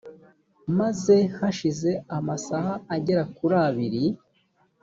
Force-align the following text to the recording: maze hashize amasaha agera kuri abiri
maze 0.79 1.15
hashize 1.37 1.91
amasaha 2.17 2.73
agera 2.95 3.23
kuri 3.35 3.55
abiri 3.67 4.03